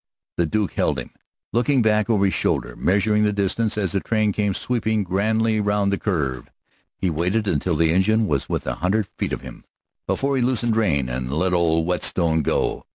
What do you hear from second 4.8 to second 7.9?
grandly round the curve. He waited until